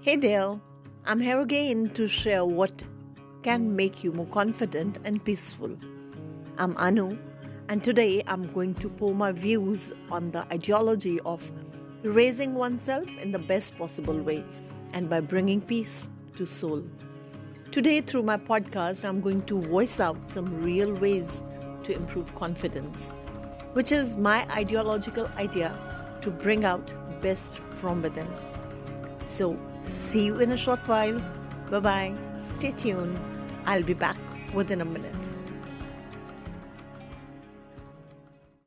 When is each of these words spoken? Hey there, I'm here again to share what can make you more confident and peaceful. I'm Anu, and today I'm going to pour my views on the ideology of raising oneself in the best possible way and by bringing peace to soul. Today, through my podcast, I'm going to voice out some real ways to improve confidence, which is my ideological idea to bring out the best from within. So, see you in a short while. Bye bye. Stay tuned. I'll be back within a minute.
Hey 0.00 0.14
there, 0.14 0.60
I'm 1.06 1.18
here 1.18 1.40
again 1.40 1.90
to 1.94 2.06
share 2.06 2.44
what 2.44 2.84
can 3.42 3.74
make 3.74 4.04
you 4.04 4.12
more 4.12 4.26
confident 4.26 4.98
and 5.04 5.22
peaceful. 5.24 5.76
I'm 6.56 6.76
Anu, 6.76 7.18
and 7.68 7.82
today 7.82 8.22
I'm 8.28 8.46
going 8.52 8.74
to 8.74 8.88
pour 8.90 9.12
my 9.12 9.32
views 9.32 9.92
on 10.08 10.30
the 10.30 10.46
ideology 10.52 11.18
of 11.26 11.50
raising 12.04 12.54
oneself 12.54 13.08
in 13.18 13.32
the 13.32 13.40
best 13.40 13.76
possible 13.76 14.16
way 14.16 14.44
and 14.92 15.10
by 15.10 15.18
bringing 15.18 15.60
peace 15.60 16.08
to 16.36 16.46
soul. 16.46 16.84
Today, 17.72 18.00
through 18.00 18.22
my 18.22 18.36
podcast, 18.36 19.06
I'm 19.06 19.20
going 19.20 19.42
to 19.46 19.60
voice 19.60 19.98
out 19.98 20.30
some 20.30 20.62
real 20.62 20.94
ways 20.94 21.42
to 21.82 21.92
improve 21.92 22.32
confidence, 22.36 23.16
which 23.72 23.90
is 23.90 24.16
my 24.16 24.46
ideological 24.52 25.28
idea 25.36 25.74
to 26.22 26.30
bring 26.30 26.64
out 26.64 26.86
the 26.86 27.16
best 27.20 27.56
from 27.74 28.00
within. 28.00 28.28
So, 29.20 29.58
see 29.88 30.26
you 30.26 30.38
in 30.40 30.52
a 30.52 30.56
short 30.56 30.80
while. 30.88 31.18
Bye 31.70 31.80
bye. 31.80 32.14
Stay 32.40 32.70
tuned. 32.70 33.18
I'll 33.66 33.82
be 33.82 33.94
back 33.94 34.18
within 34.54 34.80
a 34.80 34.84
minute. 34.84 35.14